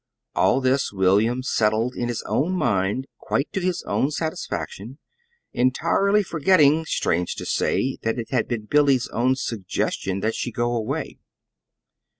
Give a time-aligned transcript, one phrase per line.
[0.33, 4.97] All this William settled in his own mind quite to his own satisfaction,
[5.53, 10.75] entirely forgetting, strange to say, that it had been Billy's own suggestion that she go
[10.75, 11.19] away.